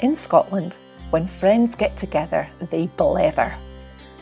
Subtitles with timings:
[0.00, 0.76] In Scotland,
[1.08, 3.54] when friends get together, they blether.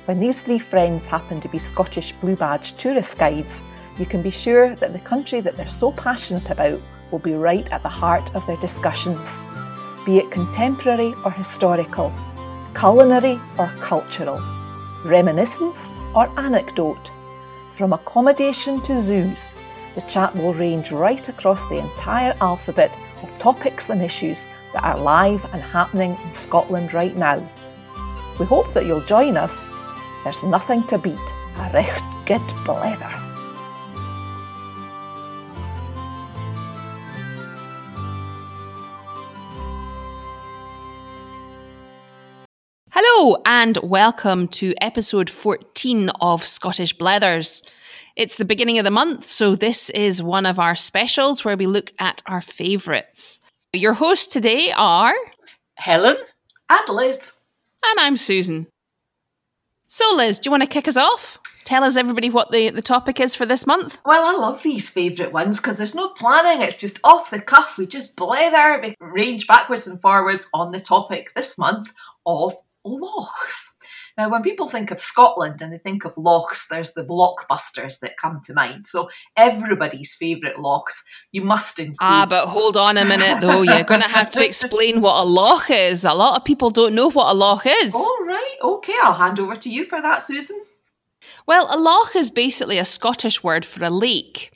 [0.05, 3.65] When these three friends happen to be Scottish Blue Badge tourist guides,
[3.99, 6.81] you can be sure that the country that they're so passionate about
[7.11, 9.43] will be right at the heart of their discussions,
[10.07, 12.13] be it contemporary or historical,
[12.79, 14.41] culinary or cultural,
[15.05, 17.11] reminiscence or anecdote.
[17.73, 19.51] From accommodation to zoos,
[19.97, 24.99] the chat will range right across the entire alphabet of topics and issues that are
[24.99, 27.37] live and happening in Scotland right now.
[28.41, 29.69] We hope that you'll join us.
[30.25, 33.21] There's nothing to beat a recht good blether.
[42.91, 47.63] Hello, and welcome to episode 14 of Scottish Blethers.
[48.17, 51.67] It's the beginning of the month, so this is one of our specials where we
[51.67, 53.41] look at our favourites.
[53.75, 55.15] Your hosts today are
[55.75, 56.17] Helen
[56.71, 57.39] and Liz.
[57.85, 58.69] And I'm Susan.
[59.85, 61.39] So, Liz, do you want to kick us off?
[61.65, 64.01] Tell us, everybody, what the, the topic is for this month.
[64.05, 67.77] Well, I love these favourite ones because there's no planning, it's just off the cuff.
[67.77, 71.93] We just blether, range backwards and forwards on the topic this month
[72.27, 73.74] of lochs.
[74.17, 78.17] Now, when people think of Scotland and they think of lochs, there's the blockbusters that
[78.17, 78.87] come to mind.
[78.87, 81.97] So, everybody's favourite lochs, you must include.
[82.01, 83.63] Ah, but hold on a minute though.
[83.63, 86.05] You're going to have to explain what a loch is.
[86.05, 87.95] A lot of people don't know what a loch is.
[87.95, 90.63] All right, okay, I'll hand over to you for that, Susan.
[91.47, 94.53] Well, a loch is basically a Scottish word for a lake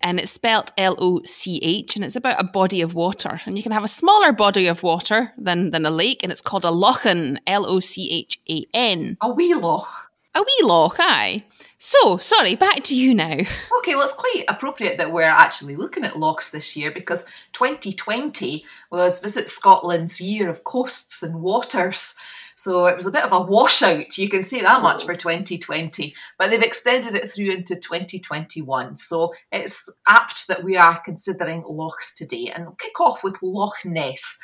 [0.00, 3.40] and it's spelt L O C H, and it's about a body of water.
[3.44, 6.40] And you can have a smaller body of water than, than a lake, and it's
[6.40, 9.16] called a lochan, L O C H A N.
[9.20, 10.10] A wee loch.
[10.34, 11.44] A wee loch, aye.
[11.78, 13.38] So, sorry, back to you now.
[13.80, 18.62] Okay, well, it's quite appropriate that we're actually looking at lochs this year because 2020
[18.90, 22.14] was Visit Scotland's year of coasts and waters.
[22.62, 25.06] So it was a bit of a washout, you can say that much oh.
[25.06, 28.96] for 2020, but they've extended it through into 2021.
[28.96, 32.52] So it's apt that we are considering lochs today.
[32.54, 34.38] And we'll kick off with Loch Ness.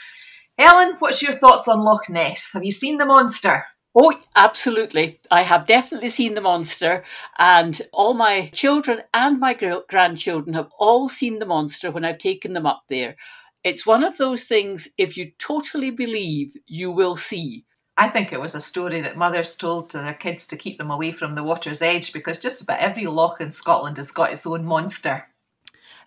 [0.56, 2.54] Helen, what's your thoughts on Loch Ness?
[2.54, 3.64] Have you seen the monster?
[3.94, 5.20] Oh, absolutely.
[5.30, 7.04] I have definitely seen the monster,
[7.38, 9.52] and all my children and my
[9.88, 13.16] grandchildren have all seen the monster when I've taken them up there.
[13.62, 17.66] It's one of those things, if you totally believe, you will see.
[17.98, 20.90] I think it was a story that mothers told to their kids to keep them
[20.90, 24.46] away from the water's edge because just about every loch in Scotland has got its
[24.46, 25.26] own monster.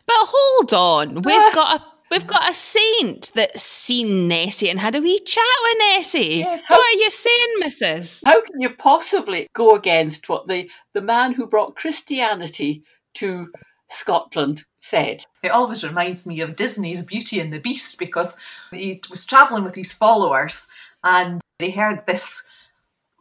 [0.06, 1.52] But hold on, we've ah.
[1.54, 5.78] got a we've got a saint that's seen Nessie and had a wee chat with
[5.80, 6.38] Nessie.
[6.38, 8.22] Yes, how, what are you saying, Mrs?
[8.26, 12.84] How can you possibly go against what the, the man who brought Christianity
[13.16, 13.52] to
[13.90, 15.26] Scotland said?
[15.44, 18.38] It always reminds me of Disney's Beauty and the Beast because
[18.72, 20.68] he was travelling with his followers
[21.04, 22.48] and they heard this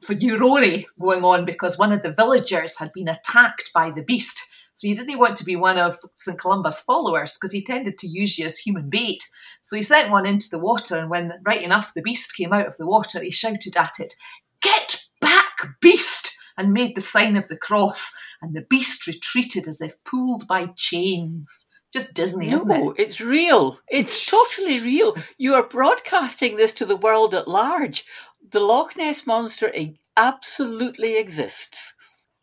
[0.03, 4.43] furore going on because one of the villagers had been attacked by the beast.
[4.73, 6.39] So he didn't want to be one of St.
[6.39, 9.29] Columba's followers because he tended to use you as human bait.
[9.61, 12.69] So he sent one into the water, and when right enough the beast came out
[12.69, 14.15] of the water, he shouted at it,
[14.63, 16.37] Get back, beast!
[16.57, 18.13] and made the sign of the cross.
[18.43, 22.95] And the beast retreated as if pulled by chains just Disney, no, isn't it?
[22.99, 23.79] it's real.
[23.89, 25.17] It's totally real.
[25.39, 28.05] You are broadcasting this to the world at large.
[28.51, 29.73] The Loch Ness Monster
[30.17, 31.95] absolutely exists.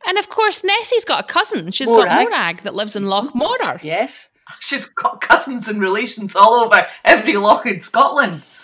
[0.07, 1.71] And of course, Nessie's got a cousin.
[1.71, 2.07] She's Morag.
[2.07, 3.79] got Morag that lives in Loch Morar.
[3.81, 4.29] Yes.
[4.59, 8.45] She's got cousins and relations all over every loch in Scotland.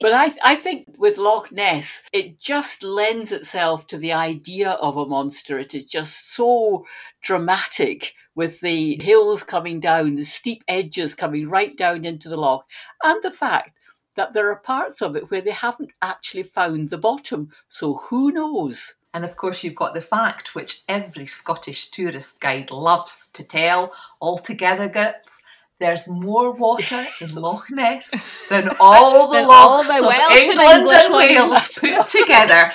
[0.00, 4.96] But I, I think with Loch Ness, it just lends itself to the idea of
[4.96, 5.58] a monster.
[5.58, 6.86] It is just so
[7.20, 12.64] dramatic with the hills coming down, the steep edges coming right down into the loch,
[13.02, 13.76] and the fact
[14.14, 17.50] that there are parts of it where they haven't actually found the bottom.
[17.68, 18.94] So who knows?
[19.12, 23.92] And of course, you've got the fact which every Scottish tourist guide loves to tell
[24.20, 25.42] altogether gets
[25.80, 28.14] there's more water in Loch Ness
[28.50, 32.72] than all the lochs all the of England and, and Wales put together.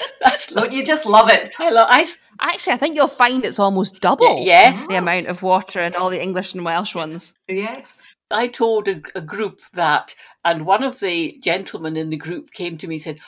[0.49, 1.53] Don't you just love it?
[1.59, 1.87] I love.
[1.89, 2.05] I
[2.39, 4.43] actually, I think you'll find it's almost double.
[4.43, 7.33] yes, the amount of water in all the English and Welsh ones.
[7.47, 7.99] Yes.
[8.31, 12.77] I told a, a group that, and one of the gentlemen in the group came
[12.77, 13.19] to me and said,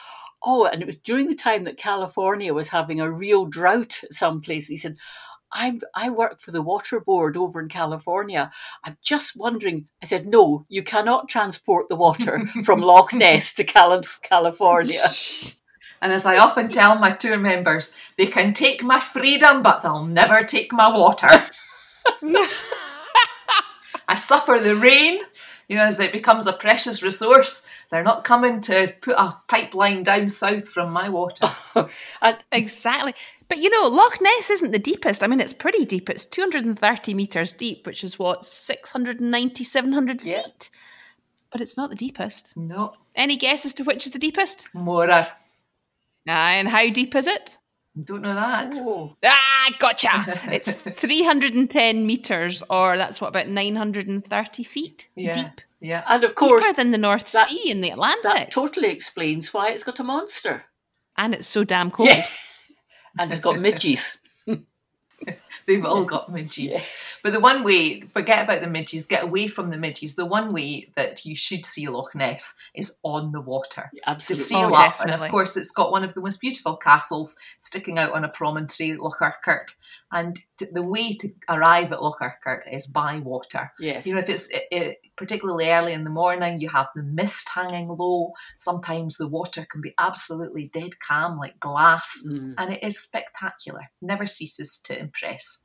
[0.43, 4.67] "Oh, and it was during the time that California was having a real drought someplace."
[4.67, 4.95] He said,
[5.53, 8.51] I, I work for the water board over in California.
[8.83, 9.87] I'm just wondering.
[10.01, 15.01] I said, no, you cannot transport the water from Loch Ness to California.
[16.01, 20.05] And as I often tell my tour members, they can take my freedom, but they'll
[20.05, 21.29] never take my water.
[24.07, 25.21] I suffer the rain,
[25.67, 30.03] You know, as it becomes a precious resource, they're not coming to put a pipeline
[30.03, 31.47] down south from my water.
[32.51, 33.13] Exactly.
[33.47, 35.23] But you know, Loch Ness isn't the deepest.
[35.23, 36.09] I mean, it's pretty deep.
[36.09, 40.29] It's 230 metres deep, which is what, 690, 700 feet?
[40.29, 40.41] Yeah.
[41.51, 42.53] But it's not the deepest.
[42.57, 44.67] no, Any guess as to which is the deepest?
[44.73, 45.27] Morar.
[46.27, 47.57] Aye, and how deep is it?
[48.03, 48.73] Don't know that.
[48.79, 50.09] oh, Ah, gotcha!
[50.51, 55.33] it's 310 metres, or that's what, about 930 feet Yeah.
[55.33, 55.61] deep.
[55.79, 56.03] Yeah.
[56.07, 58.23] and of course Deeper than the North that- Sea in the Atlantic.
[58.23, 60.63] that totally explains why it's got a monster
[61.15, 62.09] and it's so damn cold.
[62.09, 62.25] Yeah.
[63.17, 64.17] and it's got midges.
[65.65, 66.87] They've all got midges.
[67.25, 70.13] But the one way, forget about the midges, get away from the midges.
[70.13, 73.89] The one way that you should see Loch Ness is on the water.
[73.95, 74.45] To Absolutely.
[74.45, 75.25] sail Oh, up, and definitely.
[75.29, 78.95] of course, it's got one of the most beautiful castles sticking out on a promontory,
[78.95, 79.73] Loch Urquhart.
[80.11, 83.71] And t- the way to arrive at Loch Urquhart is by water.
[83.79, 84.05] Yes.
[84.05, 87.49] You know, if it's i i particularly early in the morning, you have the mist
[87.49, 88.33] hanging low.
[88.57, 92.53] Sometimes the water can be absolutely dead calm, like glass, Mm.
[92.59, 93.89] and it is spectacular.
[93.99, 95.63] Never ceases to impress.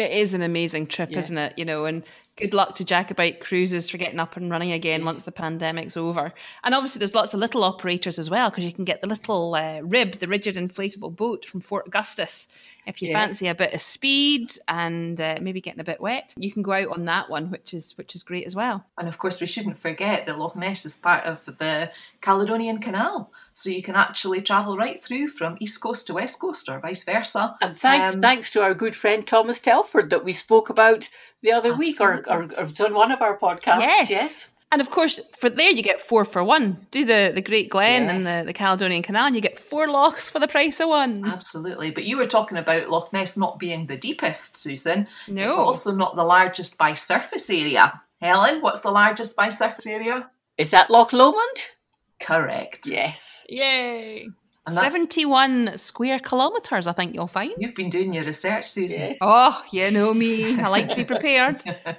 [0.00, 1.18] It is an amazing trip, Yeah.
[1.18, 1.58] isn't it?
[1.58, 2.02] You know, and
[2.36, 6.32] good luck to Jacobite Cruises for getting up and running again once the pandemic's over.
[6.64, 9.54] And obviously, there's lots of little operators as well because you can get the little
[9.54, 12.48] uh, rib, the rigid inflatable boat from Fort Augustus.
[12.86, 13.20] If you Yeah.
[13.20, 16.72] fancy a bit of speed and uh, maybe getting a bit wet, you can go
[16.72, 18.84] out on that one, which is which is great as well.
[18.98, 21.90] And of course, we shouldn't forget that Loch Ness is part of the
[22.20, 26.68] Caledonian Canal, so you can actually travel right through from east coast to west coast,
[26.68, 27.56] or vice versa.
[27.60, 31.08] And thanks, Um, thanks to our good friend Thomas Telford that we spoke about
[31.42, 33.80] the other week, or, or, or it was on one of our podcasts.
[33.80, 34.10] Yes.
[34.10, 34.48] Yes.
[34.72, 36.86] And of course, for there you get four for one.
[36.92, 40.30] Do the, the Great Glen and the, the Caledonian Canal, and you get four lochs
[40.30, 41.24] for the price of one.
[41.24, 41.90] Absolutely.
[41.90, 45.08] But you were talking about Loch Ness not being the deepest, Susan.
[45.26, 45.44] No.
[45.44, 48.00] It's also not the largest by surface area.
[48.20, 50.30] Helen, what's the largest by surface area?
[50.56, 51.72] Is that Loch Lomond?
[52.20, 52.86] Correct.
[52.86, 53.44] Yes.
[53.48, 54.28] Yay!
[54.66, 57.52] And that- 71 square kilometres, I think you'll find.
[57.58, 59.00] You've been doing your research, Susan.
[59.00, 59.18] Yes.
[59.20, 60.60] Oh, you know me.
[60.60, 61.64] I like to be prepared.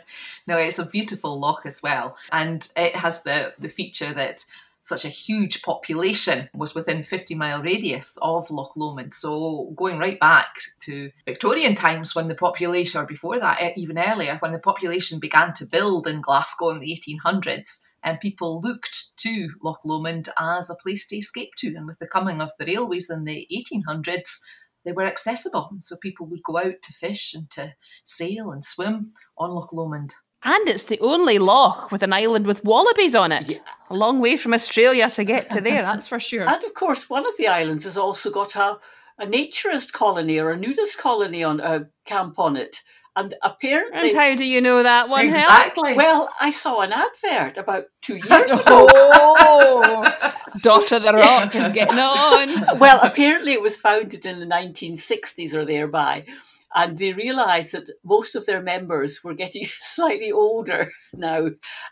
[0.47, 2.17] No, it's a beautiful loch as well.
[2.31, 4.43] And it has the, the feature that
[4.79, 9.13] such a huge population was within 50 mile radius of Loch Lomond.
[9.13, 14.37] So going right back to Victorian times when the population, or before that, even earlier,
[14.39, 19.49] when the population began to build in Glasgow in the 1800s, and people looked to
[19.63, 21.75] Loch Lomond as a place to escape to.
[21.75, 24.39] And with the coming of the railways in the 1800s,
[24.85, 25.69] they were accessible.
[25.71, 27.73] And so people would go out to fish and to
[28.03, 30.15] sail and swim on Loch Lomond.
[30.43, 33.61] And it's the only loch with an island with wallabies on it.
[33.91, 36.49] A long way from Australia to get to there, that's for sure.
[36.49, 38.79] And of course, one of the islands has also got a,
[39.19, 42.81] a naturist colony or a nudist colony on a camp on it.
[43.15, 45.95] And apparently, And how do you know that one, exactly.
[45.95, 48.87] well, I saw an advert about two years ago.
[48.93, 50.31] Oh,
[50.61, 52.79] Daughter the Rock is getting on.
[52.79, 56.25] well, apparently it was founded in the 1960s or thereby.
[56.73, 61.49] And they realised that most of their members were getting slightly older now.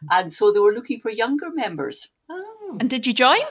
[0.10, 2.07] And so they were looking for younger members.
[2.30, 2.77] Oh.
[2.80, 3.42] And did you join?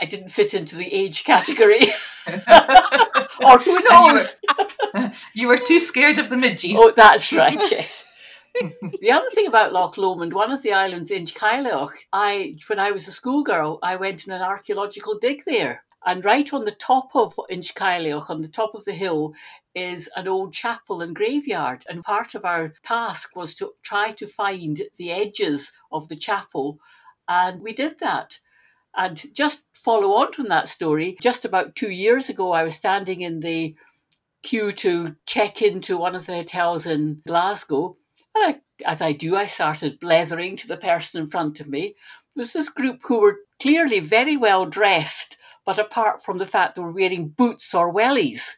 [0.00, 1.80] I didn't fit into the age category.
[3.44, 4.36] or who And you knows?
[4.94, 6.78] were, you were too scared of the midges.
[6.80, 8.04] Oh, that's right, yes.
[9.00, 13.08] the other thing about Loch Lomond, one of the islands, Inchcailloch, I when I was
[13.08, 15.84] a schoolgirl, I went on an archaeological dig there.
[16.04, 19.34] And right on the top of Inchcailloch, on the top of the hill,
[19.74, 21.84] is an old chapel and graveyard.
[21.88, 26.80] And part of our task was to try to find the edges of the chapel.
[27.28, 28.40] And we did that.
[28.96, 33.20] And just follow on from that story, just about two years ago, I was standing
[33.22, 33.74] in the
[34.42, 37.96] queue to check into one of the hotels in Glasgow.
[38.34, 41.94] And I, as I do, I started blethering to the person in front of me.
[42.34, 46.74] There was this group who were clearly very well dressed, but apart from the fact
[46.74, 48.56] they were wearing boots or wellies.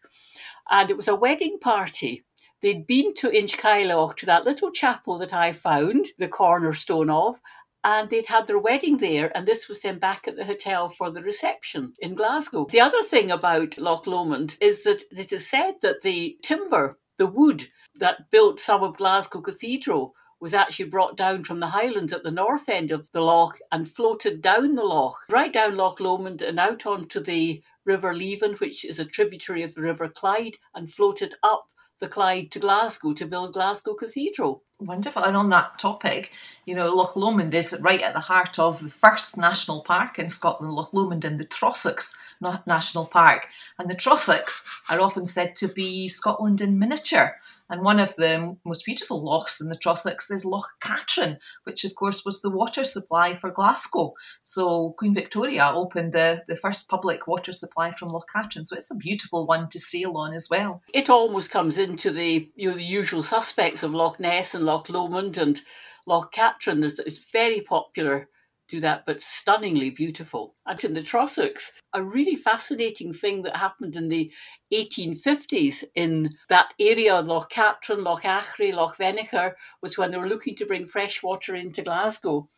[0.71, 2.25] And it was a wedding party.
[2.63, 7.37] They'd been to Inchcailloch, to that little chapel that I found, the cornerstone of,
[7.85, 11.11] and they'd had their wedding there, and this was then back at the hotel for
[11.11, 12.67] the reception in Glasgow.
[12.71, 17.27] The other thing about Loch Lomond is that it is said that the timber, the
[17.27, 22.23] wood that built some of Glasgow Cathedral, was actually brought down from the Highlands at
[22.23, 26.43] the north end of the loch and floated down the loch, right down Loch Lomond
[26.43, 30.93] and out onto the River Leven, which is a tributary of the River Clyde, and
[30.93, 31.67] floated up
[32.01, 34.63] the Clyde to Glasgow to build Glasgow Cathedral.
[34.81, 35.23] Wonderful.
[35.23, 36.33] And on that topic,
[36.67, 40.29] you know, Loch Lomond is right at the heart of the first national park in
[40.29, 43.49] Scotland, Loch Lomond and the Trossachs Na- National Park.
[43.79, 47.37] And the Trossachs are often said to be Scotland in miniature.
[47.71, 51.95] And one of the most beautiful lochs in the Trossachs is Loch Katrine, which of
[51.95, 54.15] course was the water supply for Glasgow.
[54.43, 58.65] So Queen Victoria opened the, the first public water supply from Loch Katrine.
[58.65, 60.83] So it's a beautiful one to sail on as well.
[60.93, 64.89] It almost comes into the you know the usual suspects of Loch Ness and Loch
[64.89, 65.61] Lomond and
[66.07, 66.85] Loch Katrine.
[66.85, 68.29] It's very popular
[68.69, 70.55] do that, but stunningly beautiful.
[70.67, 74.33] And in the Trossachs, a really fascinating thing that happened in the
[74.73, 80.55] 1850s in that area, Loch Katrine, Loch Achray, Loch Venachar, was when they were looking
[80.57, 82.49] to bring fresh water into Glasgow.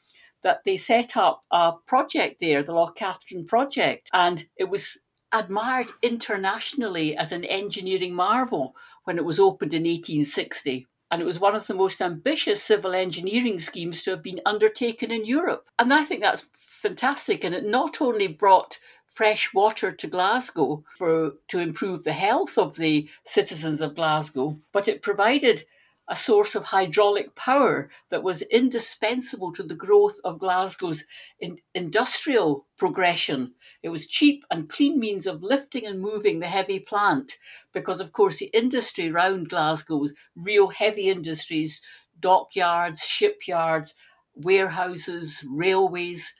[0.42, 4.98] That they set up a project there, the Loch Katrine Project, and it was
[5.32, 11.38] admired internationally as an engineering marvel when it was opened in 1860 and it was
[11.38, 15.68] one of the most ambitious civil engineering schemes to have been undertaken in Europe.
[15.78, 17.44] And I think that's fantastic.
[17.44, 22.76] And it not only brought fresh water to Glasgow for to improve the health of
[22.76, 25.64] the citizens of Glasgow, but it provided
[26.08, 31.04] a source of hydraulic power that was indispensable to the growth of Glasgow's
[31.40, 33.54] in industrial progression.
[33.82, 37.38] It was cheap and clean means of lifting and moving the heavy plant
[37.72, 41.82] because, of course, the industry around Glasgow was real heavy industries,
[42.20, 43.94] dockyards, shipyards,
[44.34, 46.32] warehouses, railways,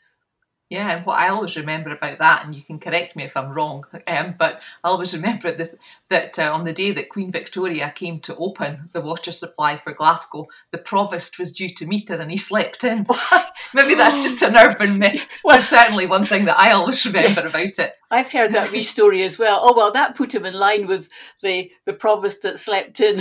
[0.69, 3.53] yeah, and what I always remember about that, and you can correct me if I'm
[3.53, 5.71] wrong, um, but I always remember the,
[6.11, 9.93] that uh, on the day that Queen Victoria came to open the water supply for
[9.93, 13.07] Glasgow, the provost was due to meet her and he slept in.
[13.75, 15.29] Maybe that's just an urban myth.
[15.45, 17.95] Well, certainly one thing that I always remember about it.
[18.11, 19.61] I've heard that wee story as well.
[19.63, 21.09] Oh well, that put him in line with
[21.43, 23.21] the the provost that slept in.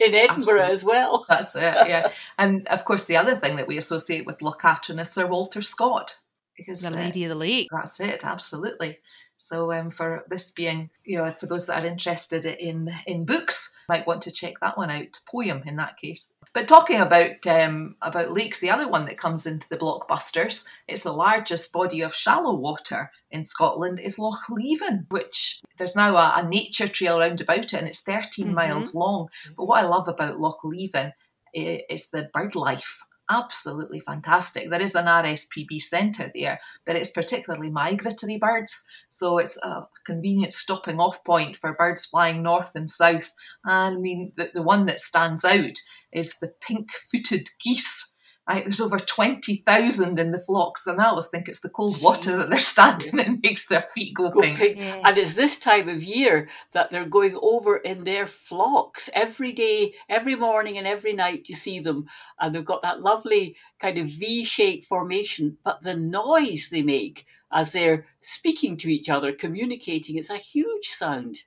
[0.00, 0.72] in Edinburgh Absolutely.
[0.72, 1.26] as well.
[1.28, 2.12] That's it, yeah.
[2.38, 5.60] and of course, the other thing that we associate with Loch Katrine is Sir Walter
[5.60, 6.18] Scott,
[6.58, 7.68] because the Lady uh, of the Lake.
[7.72, 8.98] That's it, absolutely.
[9.38, 13.74] So um, for this being, you know, for those that are interested in in books,
[13.88, 15.20] might want to check that one out.
[15.30, 16.34] Poem in that case.
[16.52, 21.04] But talking about um, about lakes, the other one that comes into the blockbusters, it's
[21.04, 26.42] the largest body of shallow water in Scotland is Loch Leven, which there's now a,
[26.42, 28.54] a nature trail round about it, and it's 13 mm-hmm.
[28.54, 29.28] miles long.
[29.56, 31.12] But what I love about Loch Leven
[31.54, 34.70] is the bird life absolutely fantastic.
[34.70, 38.84] There is an RSPB centre there, but it's particularly migratory birds.
[39.10, 43.32] So it's a convenient stopping off point for birds flying north and south.
[43.64, 45.78] And I mean, the, the one that stands out
[46.12, 48.07] is the pink footed geese
[48.48, 52.34] I, there's over 20,000 in the flocks, and I always think it's the cold water
[52.38, 54.56] that they're standing in makes their feet go, go pink.
[54.56, 54.78] pink.
[54.78, 55.02] Yeah.
[55.04, 59.92] And it's this time of year that they're going over in their flocks every day,
[60.08, 62.06] every morning, and every night you see them.
[62.40, 67.26] And they've got that lovely kind of V shaped formation, but the noise they make
[67.52, 71.38] as they're speaking to each other, communicating, it's a huge sound.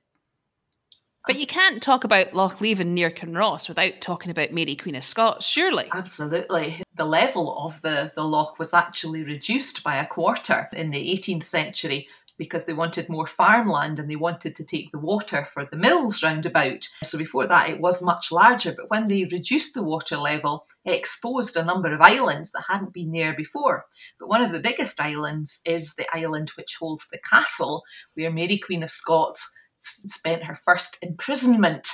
[1.26, 5.04] But you can't talk about Loch Leven near Kinross without talking about Mary Queen of
[5.04, 5.88] Scots, surely.
[5.92, 6.82] Absolutely.
[6.96, 11.44] The level of the, the loch was actually reduced by a quarter in the 18th
[11.44, 15.76] century because they wanted more farmland and they wanted to take the water for the
[15.76, 16.88] mills round about.
[17.04, 20.94] So before that it was much larger, but when they reduced the water level, it
[20.94, 23.86] exposed a number of islands that hadn't been there before.
[24.18, 28.58] But one of the biggest islands is the island which holds the castle where Mary
[28.58, 29.52] Queen of Scots
[29.82, 31.88] spent her first imprisonment.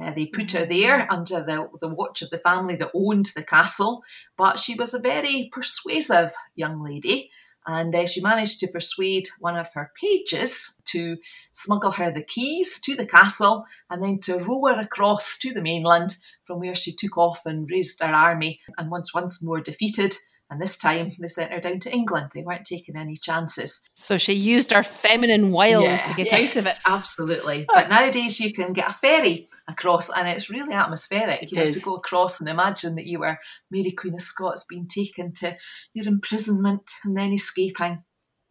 [0.00, 1.12] Uh, they put her there mm-hmm.
[1.12, 4.02] under the, the watch of the family that owned the castle,
[4.36, 7.30] but she was a very persuasive young lady.
[7.66, 11.18] And uh, she managed to persuade one of her pages to
[11.52, 15.60] smuggle her the keys to the castle and then to row her across to the
[15.60, 18.60] mainland, from where she took off and raised her army.
[18.78, 20.14] And once once more defeated,
[20.50, 22.30] and this time they sent her down to England.
[22.34, 23.82] They weren't taking any chances.
[23.96, 26.76] So she used her feminine wiles yeah, to get yes, out of it.
[26.86, 27.66] Absolutely.
[27.72, 31.42] But nowadays you can get a ferry across and it's really atmospheric.
[31.42, 31.74] It you is.
[31.74, 33.38] have to go across and imagine that you were
[33.70, 35.56] Mary Queen of Scots being taken to
[35.92, 38.02] your imprisonment and then escaping.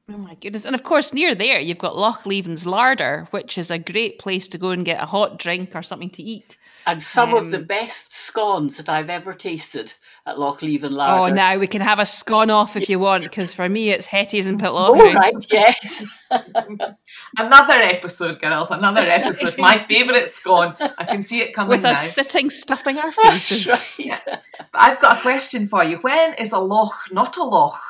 [0.10, 0.66] Oh my goodness.
[0.66, 4.48] And of course, near there, you've got Loch Leven's Larder, which is a great place
[4.50, 7.52] to go and get a hot drink or something to eat and some um, of
[7.52, 9.94] the um, best scones that I've ever tasted
[10.26, 11.30] at Loch Leven Larder.
[11.30, 14.08] Oh, now we can have a scone off if you want, because for me it's
[14.08, 15.00] Hetties and Pitlochry.
[15.00, 16.06] All right, yes.
[17.38, 18.72] another episode, girls.
[18.72, 19.58] Another episode.
[19.58, 20.76] My favourite scone.
[20.80, 21.92] I can see it coming with now.
[21.92, 23.68] us sitting, stuffing our faces.
[23.68, 23.94] Right.
[24.00, 24.20] Yeah.
[24.26, 24.42] But
[24.74, 25.98] I've got a question for you.
[25.98, 27.82] When is a loch not a loch?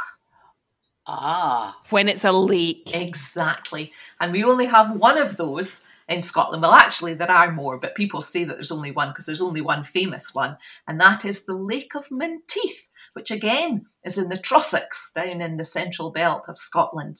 [1.07, 1.79] Ah.
[1.89, 2.93] When it's a leak.
[2.93, 3.93] Exactly.
[4.19, 6.61] And we only have one of those in Scotland.
[6.61, 9.61] Well, actually, there are more, but people say that there's only one because there's only
[9.61, 14.35] one famous one, and that is the Lake of Menteith, which again is in the
[14.35, 17.17] Trossachs down in the central belt of Scotland.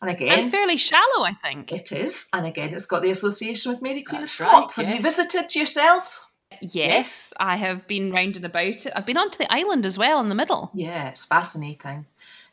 [0.00, 1.72] And again, and fairly shallow, I think.
[1.72, 2.28] It is.
[2.32, 4.78] And again, it's got the association with Mary Queen That's of Scots.
[4.78, 4.86] Right, yes.
[4.86, 6.26] Have you visited yourselves?
[6.60, 7.34] Yes, Yes.
[7.38, 8.92] I have been round and about it.
[8.94, 10.70] I've been onto the island as well in the middle.
[10.72, 12.06] Yeah, it's fascinating.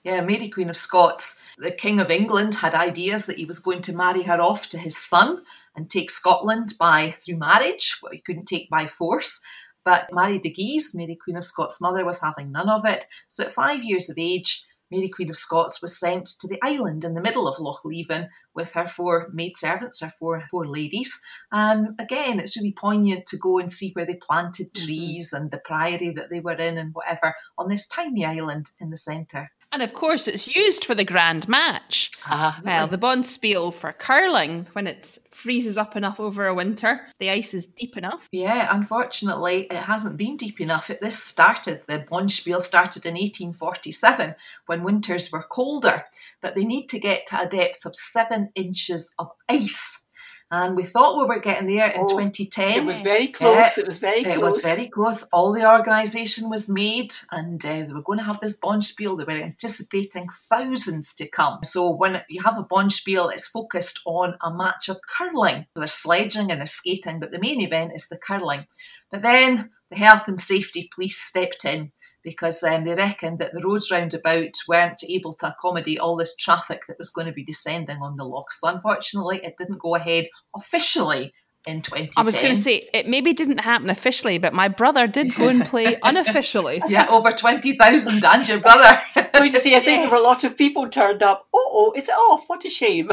[0.05, 3.81] Yeah, Mary Queen of Scots, the King of England had ideas that he was going
[3.81, 5.41] to marry her off to his son
[5.75, 9.41] and take Scotland by through marriage, what he couldn't take by force.
[9.83, 13.07] But Mary de Guise, Mary Queen of Scots' mother, was having none of it.
[13.29, 17.03] So at five years of age, Mary Queen of Scots was sent to the island
[17.03, 21.19] in the middle of Loch Leven with her four maidservants, her four four ladies.
[21.51, 24.85] And again, it's really poignant to go and see where they planted mm-hmm.
[24.85, 28.91] trees and the priory that they were in and whatever on this tiny island in
[28.91, 29.49] the centre.
[29.75, 32.09] And of course, it's used for the grand match.
[32.25, 32.61] Ah.
[32.63, 37.53] Well, the Bonspiel for curling, when it freezes up enough over a winter, the ice
[37.53, 38.25] is deep enough.
[38.31, 40.89] Yeah, unfortunately, it hasn't been deep enough.
[40.89, 44.35] It, this started, the Bonspiel started in 1847
[44.67, 46.05] when winters were colder,
[46.41, 50.04] but they need to get to a depth of seven inches of ice.
[50.55, 52.71] And we thought we were getting there in Oh, 2010.
[52.71, 53.55] It was very close.
[53.55, 54.35] Yeah, it was very close.
[54.35, 55.23] It was very close.
[55.33, 59.17] All the organisation was made, and uh, they were going to have this Bonspiel.
[59.17, 61.59] They were anticipating thousands to come.
[61.63, 65.65] So when you have a Bonspiel, it's focused on a match of curling.
[65.75, 68.65] So there's sledging and there's skating, but the main event is the curling.
[69.11, 71.91] But then the health and safety police stepped in
[72.25, 76.81] because um, they reckoned that the roads roundabout weren't able to accommodate all this traffic
[76.87, 78.51] that was going to be descending on the loch.
[78.51, 81.33] So unfortunately, it didn't go ahead officially
[81.67, 82.13] in 2010.
[82.17, 85.47] I was going to say, it maybe didn't happen officially, but my brother did go
[85.47, 86.81] and play unofficially.
[86.87, 88.99] Yeah, over 20,000 and your brother.
[89.33, 91.47] Going to see, I think there were a lot of people turned up.
[91.53, 92.45] Oh, oh, is it off?
[92.47, 93.11] What a shame.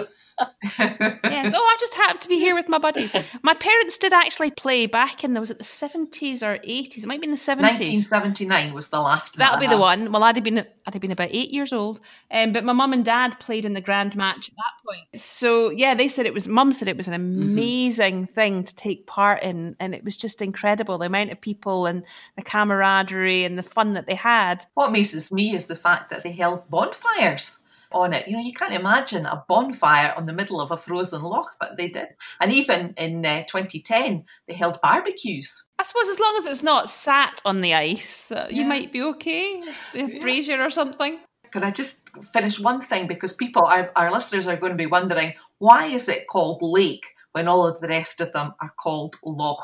[0.79, 1.55] Yes.
[1.55, 3.13] Oh, I just happened to be here with my buddies.
[3.43, 6.99] My parents did actually play back in, was it the 70s or 80s?
[6.99, 7.63] It might be in the 70s.
[7.63, 10.13] 1979 was the last That'll be the one.
[10.13, 12.93] Well, I'd have been I'd have been about eight years old, um, but my mum
[12.93, 15.21] and dad played in the grand match at that point.
[15.21, 16.49] So yeah, they said it was.
[16.49, 20.43] Mum said it was an amazing thing to take part in, and it was just
[20.43, 22.05] incredible the amount of people and
[22.37, 24.67] the camaraderie and the fun that they had.
[24.75, 27.61] What amazes me is the fact that they held bonfires
[27.95, 28.27] on it.
[28.29, 31.77] You know, you can't imagine a bonfire on the middle of a frozen loch, but
[31.77, 32.09] they did.
[32.41, 35.69] And even in uh, 2010, they held barbecues.
[35.79, 38.69] I suppose as long as it's not sat on the ice, uh, you Yeah.
[38.69, 39.63] might be okay.
[39.95, 41.19] A brazier or something.
[41.51, 43.07] Can I just finish one thing?
[43.07, 47.12] Because people, our, our listeners are going to be wondering why is it called lake
[47.33, 49.63] when all of the rest of them are called loch?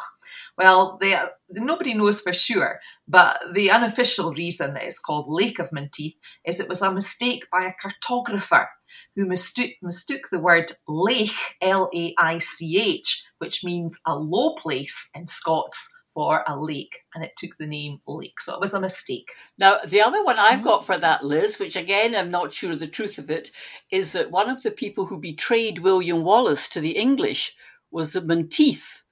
[0.57, 1.17] Well, they,
[1.51, 6.61] nobody knows for sure, but the unofficial reason that it's called Lake of Menteith is
[6.61, 8.67] it was a mistake by a cartographer
[9.15, 14.55] who mistook, mistook the word lake, L A I C H, which means a low
[14.55, 18.41] place in Scots, for a lake, and it took the name lake.
[18.41, 19.31] So it was a mistake.
[19.57, 20.65] Now, the other one I've mm-hmm.
[20.65, 23.53] got for that, Liz, which again I'm not sure of the truth of it,
[23.93, 27.55] is that one of the people who betrayed William Wallace to the English
[27.93, 29.03] was the Menteith.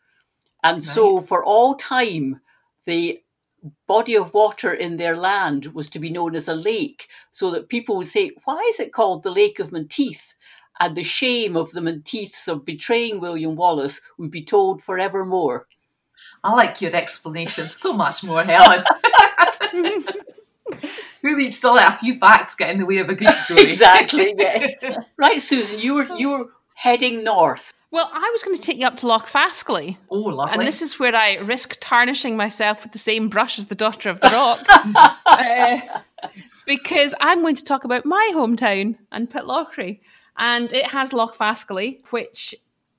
[0.65, 2.41] And so, for all time,
[2.87, 3.21] the
[3.87, 7.69] body of water in their land was to be known as a lake, so that
[7.69, 10.35] people would say, Why is it called the Lake of Menteith?
[10.81, 15.69] And the shame of the Menteiths of betraying William Wallace would be told forevermore.
[16.45, 18.85] I like your explanation so much more, Helen.
[21.23, 23.63] Who needs to let a few facts get in the way of a good story?
[23.63, 24.75] Exactly, yes.
[25.17, 27.73] Right, Susan, you were you were heading north.
[27.91, 29.97] Well, I was going to take you up to Loch Faskally.
[30.11, 30.53] oh, lovely.
[30.53, 34.11] And this is where I risk tarnishing myself with the same brush as the daughter
[34.11, 35.13] of the rock.
[35.27, 35.79] Uh,
[36.67, 40.01] because I'm going to talk about my hometown and Pitlochry.
[40.39, 42.55] And it has Loch Faskally, which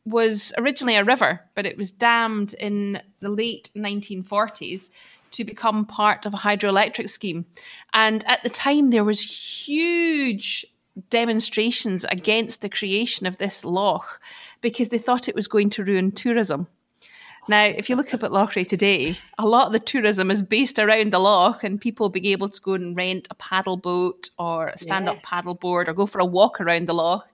[0.08, 4.89] was originally a river, but it was dammed in the late 1940s
[5.32, 7.46] to become part of a hydroelectric scheme.
[7.93, 9.22] And at the time, there was
[9.67, 10.65] huge
[11.10, 14.22] demonstrations against the creation of this loch
[14.62, 16.67] because they thought it was going to ruin tourism.
[17.50, 20.80] Now, if you look up at Lochray today, a lot of the tourism is based
[20.80, 24.67] around the loch and people being able to go and rent a paddle boat or
[24.70, 25.26] a stand up Yes.
[25.26, 27.30] paddle board or go for a walk around the loch.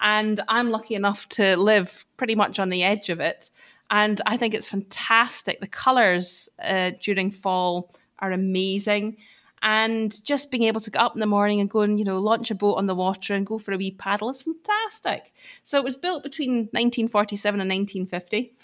[0.00, 3.50] And I'm lucky enough to live pretty much on the edge of it.
[3.90, 5.60] And I think it's fantastic.
[5.60, 9.16] The colours uh, during fall are amazing.
[9.62, 12.18] And just being able to get up in the morning and go and, you know,
[12.18, 15.32] launch a boat on the water and go for a wee paddle is fantastic.
[15.64, 18.54] So it was built between 1947 and 1950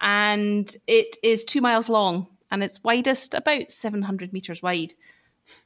[0.00, 4.94] and it is two miles long and it's widest about 700 meters wide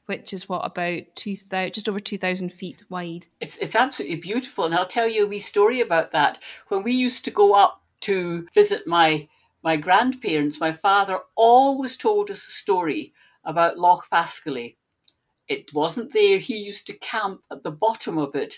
[0.05, 4.75] which is what about 2000 just over 2000 feet wide It's it's absolutely beautiful, and
[4.75, 6.39] I'll tell you a wee story about that.
[6.67, 9.27] When we used to go up to visit my
[9.63, 13.13] my grandparents, my father always told us a story
[13.43, 14.77] about Loch Faskally.
[15.47, 16.37] It wasn't there.
[16.39, 18.55] He used to camp at the bottom of it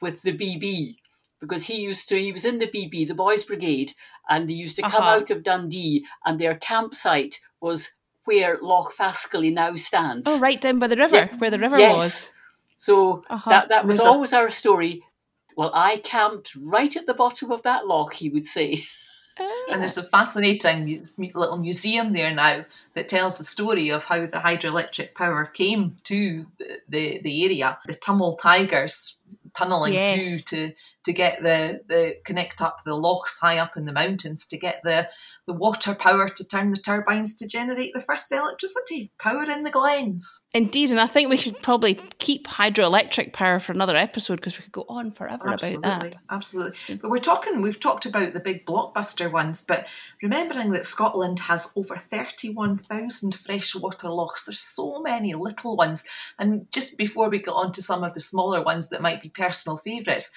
[0.00, 0.96] with the BB.
[1.40, 3.94] because he used to he was in the BB, the Boys Brigade,
[4.28, 5.18] and they used to come Uh-huh.
[5.20, 7.90] out of Dundee, and their campsite was
[8.28, 10.26] where Loch Faskally now stands.
[10.28, 11.36] Oh, right down by the river, Yeah.
[11.38, 11.96] where the river Yes.
[11.96, 12.30] was.
[12.78, 13.50] So Uh-huh.
[13.50, 15.02] that that was There's a- always our story.
[15.56, 18.84] Well, I camped right at the bottom of that loch, he would say.
[19.70, 22.64] And there's a fascinating little museum there now
[22.94, 27.78] that tells the story of how the hydroelectric power came to the, the, the area.
[27.86, 29.16] The Tummel Tigers
[29.56, 30.18] tunneling Yes.
[30.18, 30.74] through to,
[31.08, 34.82] to get the, the connect up the lochs high up in the mountains to get
[34.84, 35.08] the,
[35.46, 39.10] the water power to turn the turbines to generate the first electricity.
[39.18, 40.44] Power in the glens.
[40.52, 44.64] Indeed, and I think we should probably keep hydroelectric power for another episode because we
[44.64, 46.16] could go on forever Absolutely, about that.
[46.28, 46.96] absolutely.
[46.96, 49.86] But we're talking, we've talked about the big blockbuster ones, but
[50.22, 56.04] remembering that Scotland has over 31,000 freshwater lochs, there's so many little ones.
[56.38, 59.30] And just before we get on to some of the smaller ones that might be
[59.30, 60.30] personal favourites,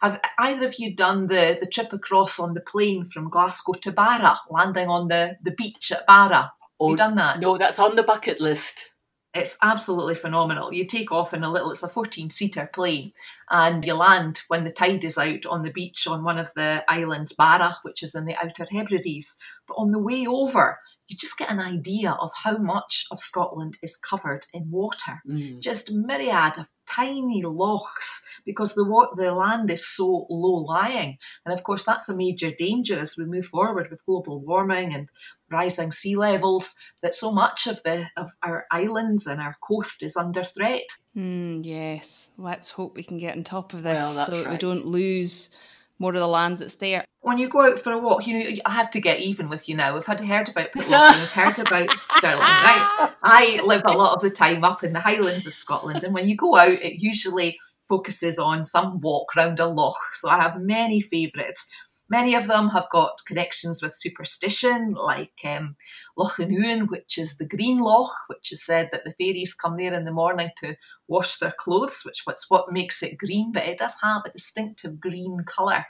[0.00, 3.92] have either of you done the, the trip across on the plane from Glasgow to
[3.92, 6.52] Barra, landing on the, the beach at Barra?
[6.78, 7.40] Oh, you done that?
[7.40, 8.90] No, that's on the bucket list.
[9.34, 10.72] It's absolutely phenomenal.
[10.72, 13.12] You take off in a little, it's a 14 seater plane,
[13.50, 16.84] and you land when the tide is out on the beach on one of the
[16.88, 19.36] islands, Barra, which is in the Outer Hebrides.
[19.68, 23.76] But on the way over, you just get an idea of how much of Scotland
[23.82, 25.22] is covered in water.
[25.28, 25.60] Mm.
[25.60, 31.52] Just myriad of tiny lochs because the wa- the land is so low lying, and
[31.52, 35.08] of course that's a major danger as we move forward with global warming and
[35.50, 36.74] rising sea levels.
[37.02, 40.86] That so much of the of our islands and our coast is under threat.
[41.16, 44.56] Mm, yes, let's hope we can get on top of this Well, so that we
[44.56, 45.50] don't lose
[45.98, 47.04] more of the land that's there.
[47.20, 49.68] When you go out for a walk, you know I have to get even with
[49.68, 49.94] you now.
[49.94, 53.10] We've had heard about Pitlochry, we've heard about Stirling, right?
[53.22, 56.28] I live a lot of the time up in the Highlands of Scotland, and when
[56.28, 59.96] you go out, it usually focuses on some walk round a loch.
[60.14, 61.68] So I have many favourites.
[62.08, 65.76] Many of them have got connections with superstition, like um,
[66.16, 69.92] Lochan Uaine, which is the green loch, which is said that the fairies come there
[69.92, 70.76] in the morning to
[71.08, 75.00] wash their clothes, which was what makes it green, but it does have a distinctive
[75.00, 75.84] green colour.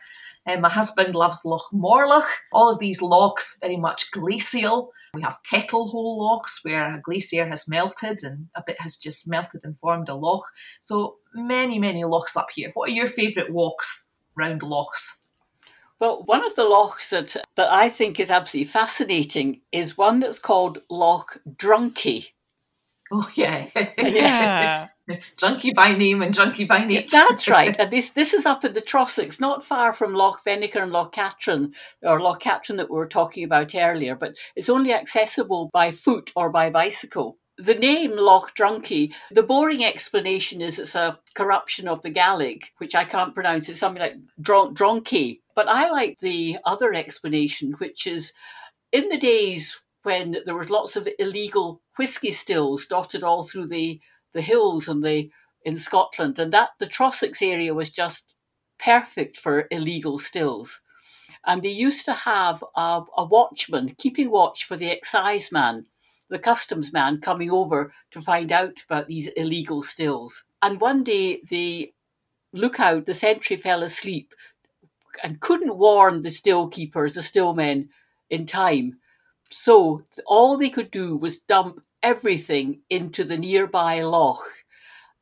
[0.46, 2.26] Um, my husband loves Loch Morlich.
[2.50, 4.92] All of these lochs very much glacial.
[5.12, 9.28] We have kettle hole lochs where a glacier has melted and a bit has just
[9.28, 10.44] melted and formed a loch.
[10.80, 12.70] So many, many lochs up here.
[12.74, 15.18] What are your favourite walks round lochs?
[16.00, 20.38] Well, one of the lochs that, that I think is absolutely fascinating is one that's
[20.38, 22.28] called Loch Drunkie.
[23.12, 24.88] Oh yeah, Yeah.
[25.36, 27.06] junkie by name and junkie by nature.
[27.28, 27.74] That's right.
[27.78, 31.12] And this this is up in the Trossachs, not far from Loch Venachar and Loch
[31.12, 35.92] Katrine, or Loch Katrine that we were talking about earlier, but it's only accessible by
[35.92, 37.38] foot or by bicycle.
[37.58, 42.94] The name Loch Drunkie, the boring explanation is it's a corruption of the Gaelic, which
[42.94, 43.68] I can't pronounce.
[43.68, 45.40] It's something like dron- Dronky.
[45.56, 48.32] But I like the other explanation, which is
[48.92, 54.00] in the days when there was lots of illegal whiskey stills dotted all through the,
[54.34, 55.30] the hills and the
[55.64, 58.36] in Scotland, and that the Trossachs area was just
[58.78, 60.80] perfect for illegal stills.
[61.44, 65.86] And they used to have a, a watchman keeping watch for the excise man,
[66.28, 70.44] the customs man coming over to find out about these illegal stills.
[70.62, 71.92] And one day the
[72.52, 74.34] lookout, the sentry, fell asleep
[75.22, 77.88] and couldn't warn the still keepers, the still men,
[78.30, 78.98] in time.
[79.50, 84.42] So all they could do was dump everything into the nearby loch.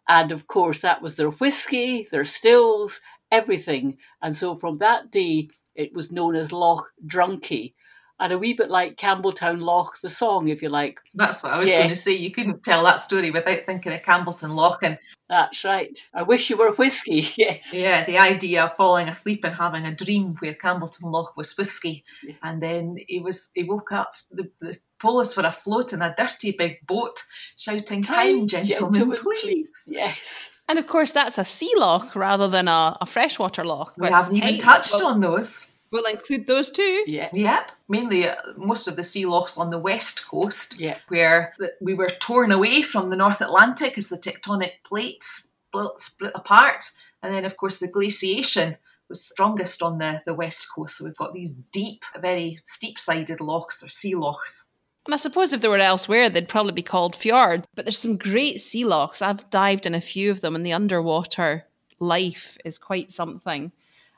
[0.08, 3.98] And of course, that was their whiskey, their stills, everything.
[4.22, 7.74] And so from that day, it was known as Loch Drunkie.
[8.20, 11.00] And a wee bit like Campbeltown Loch, the song, if you like.
[11.14, 12.12] That's what I was going to say.
[12.12, 14.98] You couldn't tell that story without thinking of Campbeltown Loch and
[15.28, 15.98] That's right.
[16.14, 17.28] I wish you were whiskey.
[17.36, 17.74] Yes.
[17.74, 22.04] Yeah, the idea of falling asleep and having a dream where Campbeltown Loch was whiskey,
[22.22, 22.34] Yeah.
[22.42, 24.14] and then he was he woke up.
[24.30, 27.20] The, the police were afloat in a dirty big boat,
[27.56, 30.50] shouting, "Time, gentlemen, please." Yes.
[30.68, 33.94] And of course, that's a sea loch rather than a, a freshwater loch.
[33.98, 35.68] We haven't even touched we'll, on those.
[35.94, 37.04] We'll include those too.
[37.06, 37.28] Yeah.
[37.32, 40.98] Yep, mainly uh, most of the sea lochs on the west coast, Yeah.
[41.06, 46.00] where the, we were torn away from the North Atlantic as the tectonic plates split,
[46.00, 46.90] split apart,
[47.22, 48.76] and then of course the glaciation
[49.08, 50.98] was strongest on the, the west coast.
[50.98, 54.68] So we've got these deep, very steep-sided lochs or sea lochs.
[55.06, 57.68] And I suppose if they were elsewhere, they'd probably be called fjord.
[57.76, 59.22] But there's some great sea lochs.
[59.22, 61.66] I've dived in a few of them, and the underwater
[62.00, 63.70] life is quite something.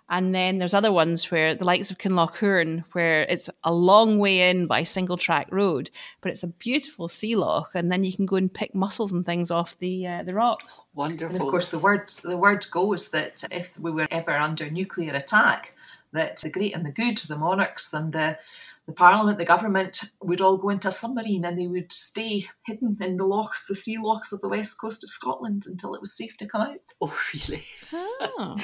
[0.08, 4.18] And then there's other ones where the likes of Kinloch Hourn, where it's a long
[4.18, 5.90] way in by single track road,
[6.20, 9.26] but it's a beautiful sea loch, and then you can go and pick mussels and
[9.26, 10.82] things off the uh, the rocks.
[10.94, 11.34] Wonderful.
[11.36, 15.14] And of course, the word the word goes that if we were ever under nuclear
[15.14, 15.74] attack,
[16.12, 18.38] that the great and the good, the monarchs and the
[18.86, 22.96] the parliament, the government would all go into a submarine and they would stay hidden
[23.00, 26.16] in the lochs, the sea lochs of the west coast of Scotland until it was
[26.16, 26.76] safe to come out.
[27.00, 27.64] Oh, really?
[27.92, 28.56] Oh.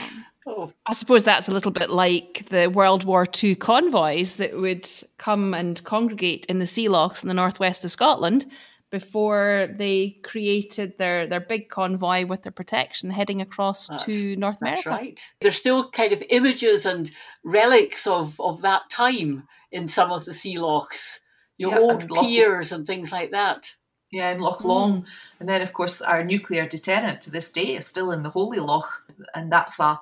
[0.46, 4.88] Oh, I suppose that's a little bit like the World War II convoys that would
[5.18, 8.46] come and congregate in the sea lochs in the northwest of Scotland
[8.90, 14.58] before they created their, their big convoy with their protection heading across That's- to North
[14.60, 15.04] that's America.
[15.04, 15.20] right.
[15.40, 17.10] There's still kind of images and
[17.44, 21.20] relics of, of that time in some of the sea lochs.
[21.58, 23.74] Your Yeah, old and Loch- piers and things like that.
[24.10, 24.68] Yeah, in Loch hmm.
[24.68, 25.06] Long.
[25.40, 28.58] And then, of course, our nuclear deterrent to this day is still in the Holy
[28.58, 29.02] Loch.
[29.34, 29.98] And that's a,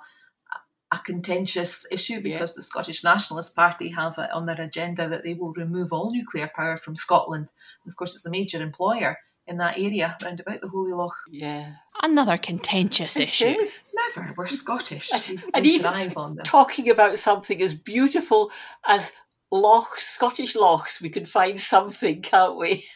[0.92, 5.34] a contentious issue because the Scottish Nationalist Party have it on their agenda that they
[5.34, 7.48] will remove all nuclear power from Scotland.
[7.84, 11.14] And of course, it's a major employer in that area round about the Holy Loch.
[11.30, 11.72] Yeah.
[12.02, 13.46] Another contentious It issue.
[13.46, 13.80] is.
[13.94, 14.32] Never.
[14.36, 15.10] We're Scottish.
[15.28, 16.36] We, And even on.
[16.44, 18.50] Talking about something as beautiful
[18.86, 19.12] as
[19.50, 22.84] lochs, Scottish lochs, we can find something, can't we?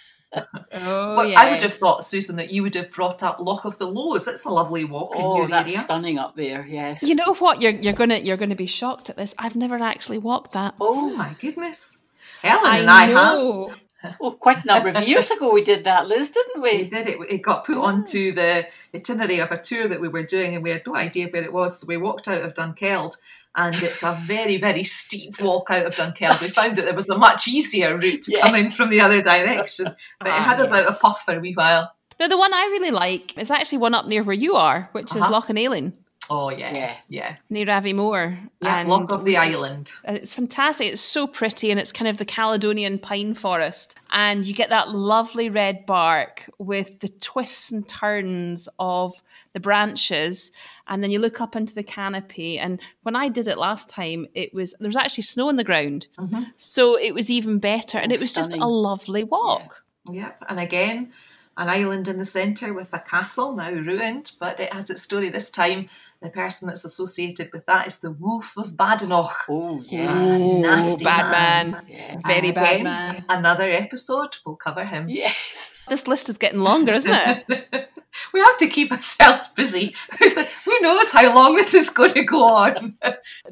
[0.73, 3.79] Oh, Well, I would have thought, Susan, that you would have brought up Loch of
[3.79, 4.27] the Lowes.
[4.27, 5.81] It's a lovely walk Oh, in your that's area.
[5.83, 7.05] stunning up there, yes.
[7.05, 7.63] You know what?
[7.63, 9.33] You're you're gonna you're gonna be shocked at this.
[9.39, 10.75] I've never actually walked that.
[10.81, 12.01] Oh my goodness.
[12.43, 13.15] Helen and I have.
[13.15, 13.75] know.
[14.21, 16.85] Oh, quite a number of years ago we did that, Liz, didn't We we?
[16.91, 17.17] did it.
[17.31, 20.69] It got put onto the itinerary of a tour that we were doing, and we
[20.71, 21.79] had no idea where it was.
[21.79, 23.17] So we walked out of Dunkeld,
[23.57, 26.41] and it's a very, very steep walk out of Dunkeld.
[26.43, 29.23] We found that there was a much easier route to come in from the other
[29.23, 29.87] direction,
[30.19, 31.01] but it Ah, had us out of yes.
[31.01, 31.93] puff for a wee while.
[32.21, 35.11] No, the one I really like is actually one up near where you are, which
[35.17, 35.31] is Uh-huh.
[35.33, 35.93] Loch an Eilein,
[36.31, 36.95] Oh yeah, Yeah.
[37.09, 38.39] yeah, near Aviemore.
[38.63, 38.79] yeah.
[38.79, 39.93] And Loch of the Island.
[40.05, 40.87] It's fantastic.
[40.93, 43.99] It's so pretty, and it's kind of the Caledonian pine forest.
[44.11, 50.51] And you get that lovely red bark with the twists and turns of the branches.
[50.89, 52.59] And then you look up into the canopy.
[52.59, 55.65] And when I did it last time, it was there was actually snow on the
[55.65, 56.53] ground, Mhm.
[56.57, 57.99] so it was even better.
[57.99, 59.85] And Oh, it was just a lovely walk.
[60.11, 61.13] Yep, and again,
[61.57, 65.29] an island in the centre with a castle now ruined, but it has its story
[65.31, 65.89] this time.
[66.25, 69.29] The person that's associated with that is the Wolf of Badenoch.
[69.47, 70.59] Oh, Ah, yeah.
[70.59, 71.71] nasty bad man.
[71.73, 71.85] man.
[71.87, 72.17] Yeah.
[72.27, 73.25] Very And bad again, man.
[73.29, 75.09] Another episode, we'll cover him.
[75.09, 75.71] Yes.
[75.91, 77.45] This list is getting longer, isn't it?
[78.33, 79.95] we have to keep ourselves busy.
[80.65, 82.97] Who knows how long this is going to go on?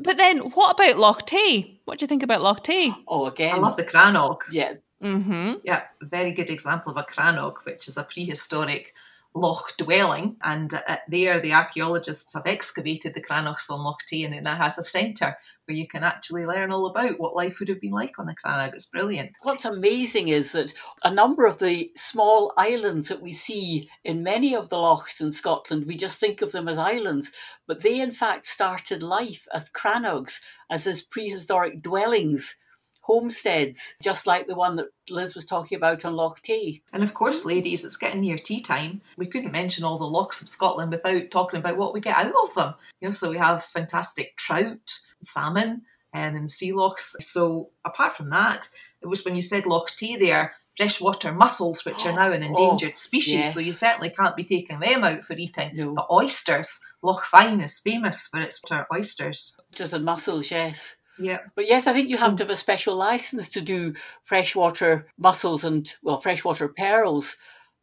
[0.01, 1.79] but then, what about Loch Tay?
[1.85, 2.95] What do you think about Loch Tay?
[3.07, 3.55] Oh, again.
[3.57, 4.39] I love the Crannog.
[4.51, 4.73] Yeah.
[5.03, 5.57] Mm-hmm.
[5.63, 8.95] Yeah, very good example of a Crannog, which is a prehistoric
[9.35, 10.37] loch dwelling.
[10.43, 14.79] And uh, there, the archaeologists have excavated the Crannogs on Loch Tay, and it has
[14.79, 18.19] a centre where you can actually learn all about what life would have been like
[18.19, 18.75] on the Crannog.
[18.75, 19.31] It's brilliant.
[19.43, 20.73] What's amazing is that
[21.05, 25.31] a number of the small islands that we see in many of the lochs in
[25.31, 27.31] Scotland, we just think of them as islands,
[27.67, 30.41] but they in fact started life as crannogs,
[30.71, 32.57] as as prehistoric dwellings,
[33.03, 36.83] homesteads, just like the one that Liz was talking about on Loch Tay.
[36.93, 39.03] And of course, ladies, it's getting near tea time.
[39.17, 42.33] We couldn't mention all the lochs of Scotland without talking about what we get out
[42.45, 42.75] of them.
[43.01, 45.83] You know, so we have fantastic trout, salmon,
[46.15, 47.17] um, and sea lochs.
[47.21, 48.69] So apart from that,
[49.01, 52.97] it was when you said Loch Tay there, freshwater mussels, which are now an endangered
[52.97, 53.53] species.
[53.53, 55.73] So you certainly can't be taking them out for eating.
[55.75, 55.95] No.
[55.95, 58.63] But oysters, Loch Fyne is famous for its
[58.93, 59.57] oysters.
[59.75, 60.97] Just in mussels, yes.
[61.19, 61.39] Yeah.
[61.55, 63.95] But yes, I think you have to have a special license to do
[64.25, 67.37] freshwater mussels and, well, freshwater pearls.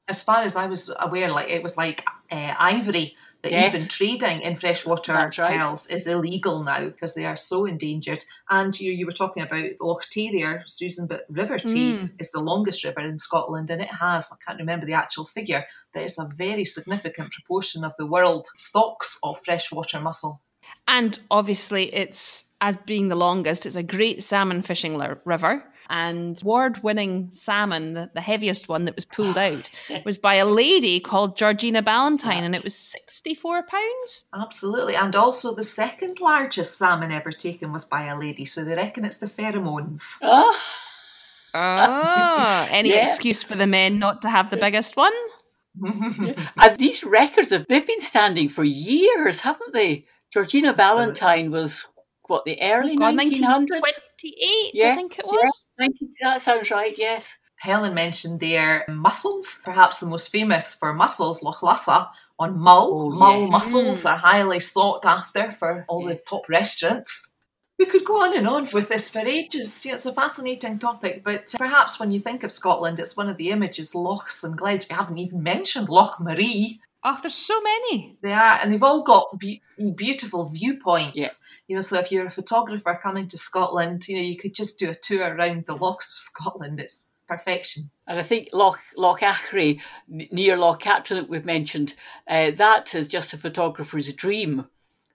[0.07, 3.73] As far as I was aware, like it was like uh, ivory that Yes.
[3.73, 5.57] even trading in freshwater That's right.
[5.57, 8.23] pearls is illegal now because they are so endangered.
[8.49, 12.11] And you you were talking about Loch Tay there, Susan, but River Tay Mm.
[12.19, 15.65] is the longest river in Scotland, and it has I can't remember the actual figure,
[15.93, 20.41] but it's a very significant proportion of the world stocks of freshwater mussel.
[20.87, 25.63] And obviously, it's as being the longest, it's a great salmon fishing li- river.
[25.91, 29.71] And award winning salmon, the, the heaviest one that was pulled out,
[30.05, 34.25] was by a lady called Georgina Ballantyne, and it was 64 pounds.
[34.35, 38.75] Absolutely, and also the second largest salmon ever taken was by a lady, so they
[38.75, 40.01] reckon it's the pheromones.
[41.51, 43.07] Ah, Oh, any Yeah.
[43.07, 45.13] excuse for the men not to have the biggest one?
[45.83, 50.05] and these records have they've been standing for years, haven't they?
[50.31, 51.85] Georgina Ballantyne was
[52.29, 53.81] what the early oh, God, nineteen hundreds.
[53.81, 55.65] 1928, Yeah, I think it was.
[56.21, 56.97] That sounds right.
[56.97, 57.37] Yes.
[57.57, 62.93] Helen mentioned their mussels, perhaps the most famous for mussels, Loch Lassa, on mull.
[62.93, 63.51] Oh, mull yes.
[63.51, 67.31] mussels are highly sought after for all the top restaurants.
[67.77, 69.85] We could go on and on with this for ages.
[69.85, 73.37] Yeah, it's a fascinating topic, but perhaps when you think of Scotland, it's one of
[73.37, 74.87] the images, lochs and glades.
[74.89, 76.79] We haven't even mentioned Loch Maree.
[77.03, 78.17] Oh, there's so many.
[78.21, 79.61] They are, and they've all got be-
[79.95, 81.15] beautiful viewpoints.
[81.15, 81.29] Yeah.
[81.67, 84.79] You know, so if you're a photographer coming to Scotland, you know, you could just
[84.79, 86.79] do a tour around the lochs of Scotland.
[86.79, 87.91] It's perfection.
[88.07, 91.93] And I think Loch Loch Achray, near Loch Katrine that we've mentioned,
[92.27, 94.67] uh, that is just a photographer's dream,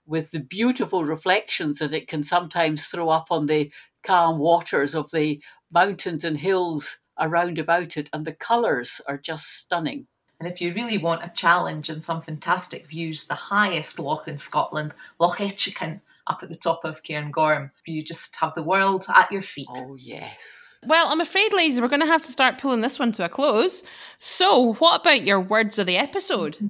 [0.07, 3.71] with the beautiful reflections that it can sometimes throw up on the
[4.01, 9.59] calm waters of the mountains and hills around about it, and the colours are just
[9.59, 10.07] stunning.
[10.45, 14.37] And if you really want a challenge and some fantastic views, the highest loch in
[14.37, 19.31] Scotland, Loch Etchachan, up at the top of Cairngorm, you just have the world at
[19.31, 19.67] your feet.
[19.75, 20.37] Oh yes.
[20.85, 23.29] Well, I'm afraid, ladies, we're going to have to start pulling this one to a
[23.29, 23.81] close.
[24.19, 26.57] So, what about your words of the episode?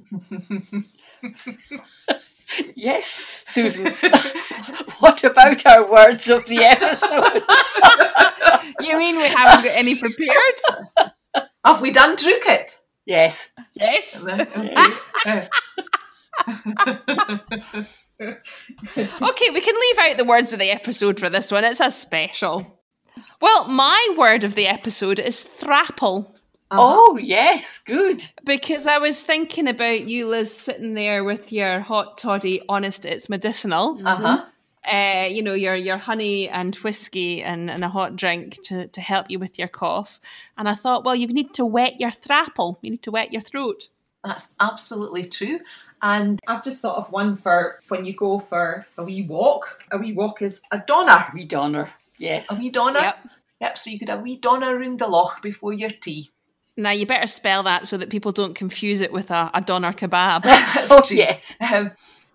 [2.76, 3.86] Yes, Susan.
[5.00, 7.42] what about our words of the episode?
[8.86, 11.50] you mean we haven't got any prepared?
[11.64, 12.78] Have we done Drukit?
[13.06, 13.48] yes.
[13.76, 14.26] Yes.
[18.18, 21.64] Okay, we can leave out the words of the episode for this one.
[21.64, 22.80] It's a special.
[23.42, 26.34] Well, my word of the episode is thrapple.
[26.70, 28.24] Oh yes, good.
[28.44, 33.28] Because I was thinking about you, Liz, sitting there with your hot toddy, honest, it's
[33.28, 34.00] medicinal.
[34.04, 34.44] Uh huh.
[34.86, 39.00] Uh, you know, your your honey and whiskey and, and a hot drink to, to
[39.00, 40.20] help you with your cough.
[40.56, 42.76] And I thought, well, you need to wet your thrapple.
[42.82, 43.88] You need to wet your throat.
[44.24, 45.60] That's absolutely true.
[46.02, 49.82] And I've just thought of one for when you go for a wee walk.
[49.92, 51.26] A wee walk is a donner.
[51.34, 51.90] We donner.
[52.18, 52.46] Yes.
[52.50, 53.00] A wee donner.
[53.00, 53.28] Yep.
[53.60, 56.30] Yep, so you could have a wee donner round the loch before your tea.
[56.76, 59.92] Now you better spell that so that people don't confuse it with a, a doner
[59.94, 60.42] kebab.
[60.44, 61.16] That's Oh true.
[61.16, 61.56] yes.
[61.60, 61.92] Um,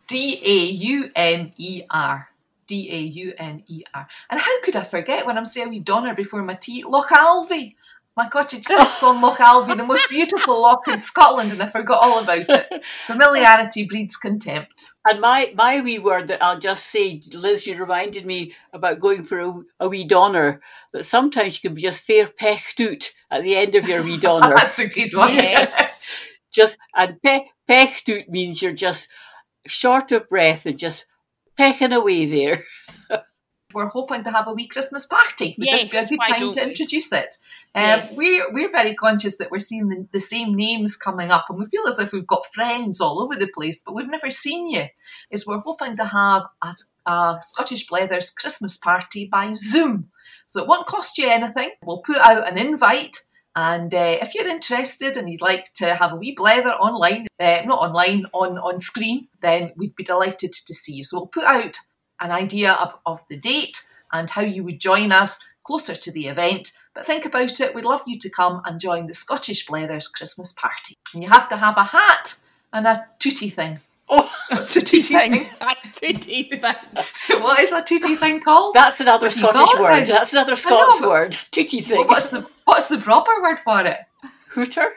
[0.07, 2.27] D A U N E R.
[2.71, 4.07] D A U N E R.
[4.29, 6.85] And how could I forget when I'm saying a wee donner before my tea?
[6.85, 7.75] Loch Alvie.
[8.15, 12.01] My cottage sits on Loch Alvie, the most beautiful loch in Scotland, and I forgot
[12.01, 12.83] all about it.
[13.07, 14.87] Familiarity breeds contempt.
[15.05, 19.23] And my, my wee word that I'll just say, Liz, you reminded me about going
[19.25, 20.61] for a, a wee donner,
[20.93, 24.17] that sometimes you can be just fair pecht out at the end of your wee
[24.27, 24.55] donner.
[24.55, 25.33] That's a good one.
[25.33, 26.01] Yes.
[26.53, 29.09] just And pe- pecht out means you're just
[29.67, 31.05] short of breath and just
[31.61, 32.59] pecking away there.
[33.73, 35.55] We're hoping to have a wee Christmas party.
[35.57, 36.69] Would this be a good time to we?
[36.69, 37.35] introduce it?
[37.73, 38.13] Um, Yes.
[38.17, 41.65] we're, we're very conscious that we're seeing the, the same names coming up and we
[41.67, 44.85] feel as if we've got friends all over the place, but we've never seen you.
[45.29, 46.73] Is we're hoping to have a,
[47.09, 50.09] a Scottish Blethers Christmas party by Zoom.
[50.47, 51.69] So it won't cost you anything.
[51.85, 53.19] We'll put out an invite
[53.55, 57.59] and uh, if you're interested and you'd like to have a wee blether online, uh,
[57.65, 61.03] not online, on, on screen, then we'd be delighted to see you.
[61.03, 61.77] So we'll put out
[62.21, 63.83] an idea of, of the date
[64.13, 66.71] and how you would join us closer to the event.
[66.93, 70.53] But think about it, we'd love you to come and join the Scottish Blethers Christmas
[70.53, 70.97] party.
[71.13, 72.35] And you have to have a hat
[72.71, 73.79] and a tootie thing.
[74.09, 75.45] Oh, What's a tootie thing?
[75.45, 76.49] Tootie
[77.29, 77.41] thing.
[77.41, 78.73] what is a tootie thing called?
[78.75, 80.05] that's another Scottish got it word.
[80.07, 81.31] That's another know, Scots but- word.
[81.31, 81.99] Tootie thing.
[81.99, 82.45] Well, what's the
[82.81, 83.99] what's the proper word for it?
[84.49, 84.89] Hooter?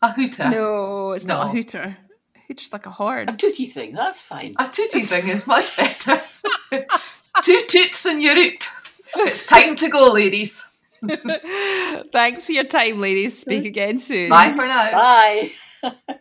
[0.00, 0.48] A hooter.
[0.48, 1.96] No, it's not a hooter.
[2.48, 3.28] Hooter's like a horn.
[3.28, 3.36] A horn.
[3.36, 3.92] tootie thing.
[3.92, 4.54] That's fine.
[4.58, 6.22] A tootie thing is much better.
[7.42, 8.68] Two toots and you're out.
[9.16, 10.66] It's time to go, ladies.
[12.12, 13.38] Thanks for your time, ladies.
[13.38, 14.30] Speak again soon.
[14.30, 14.92] Bye for now.
[14.92, 15.52] Bye.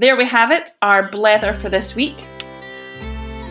[0.00, 2.16] There we have it, our blether for this week.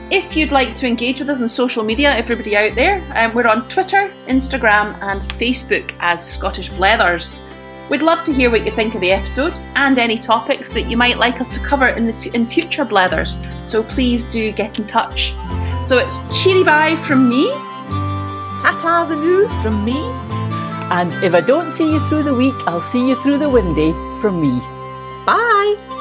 [0.09, 3.45] If you'd like to engage with us on social media, everybody out there, um, we're
[3.45, 7.37] on Twitter, Instagram, and Facebook as Scottish Blethers.
[7.91, 10.97] We'd love to hear what you think of the episode and any topics that you
[10.97, 13.37] might like us to cover in the in future blathers.
[13.63, 15.35] So please do get in touch.
[15.85, 17.51] So it's cheery bye from me.
[18.63, 19.99] Ta-ta the new from me.
[20.89, 23.91] And if I don't see you through the week, I'll see you through the windy
[24.19, 24.59] from me.
[25.27, 25.98] Bye.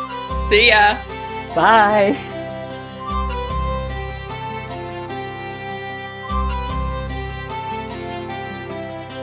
[0.49, 0.97] See ya.
[1.55, 2.38] Bye.